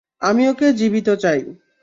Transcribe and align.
আমি 0.21 0.43
ওকে 0.49 0.67
জীবিত 0.73 1.07
চাই। 1.23 1.39